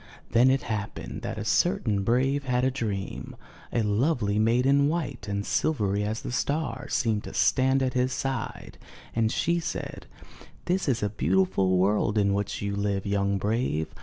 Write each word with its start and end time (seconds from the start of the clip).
Then 0.31 0.49
it 0.49 0.63
happened 0.63 1.21
that 1.21 1.37
a 1.37 1.45
certain 1.45 2.03
brave 2.03 2.45
had 2.45 2.65
a 2.65 2.71
dream. 2.71 3.35
A 3.71 3.83
lovely 3.83 4.39
maiden, 4.39 4.87
white 4.87 5.27
and 5.27 5.45
silvery 5.45 6.03
as 6.03 6.23
the 6.23 6.31
star, 6.31 6.87
seemed 6.89 7.23
to 7.25 7.35
stand 7.35 7.83
at 7.83 7.93
his 7.93 8.11
side 8.11 8.79
and 9.15 9.31
she 9.31 9.59
said: 9.59 10.07
'This 10.65 10.87
is 10.89 11.03
a 11.03 11.09
beautiful 11.09 11.77
world 11.77 12.17
in 12.17 12.33
which 12.33 12.63
you 12.63 12.75
live, 12.75 13.05
young 13.05 13.37
brave. 13.37 13.93